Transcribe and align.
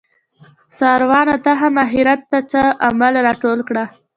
څاروانه 0.77 1.35
ته 1.45 1.51
هم 1.61 1.73
اخیرت 1.85 2.21
ته 2.31 2.39
څه 2.51 2.61
عمل 2.87 3.13
راټول 3.27 3.59
کړه 3.69 3.85